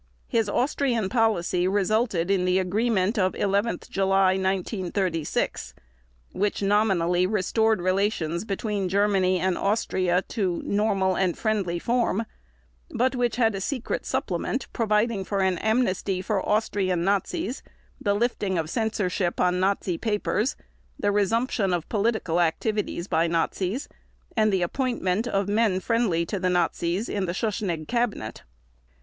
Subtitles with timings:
[0.25, 5.75] His Austrian policy resulted in the agreement of 11 July 1936,
[6.31, 12.25] which nominally restored relations between Germany and Austria to "normal and friendly form",
[12.89, 17.61] but which had a secret supplement providing for an amnesty for Austrian Nazis,
[18.01, 20.55] the lifting of censorship on Nazi papers,
[20.99, 23.87] the resumption of political activities by Nazis
[24.35, 28.41] and the appointment of men friendly to the Nazis in the Schuschnigg Cabinet.